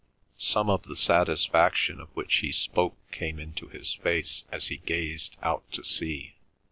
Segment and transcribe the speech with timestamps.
[0.39, 5.37] Some of the satisfaction of which he spoke came into his face as he gazed
[5.43, 6.37] out to sea.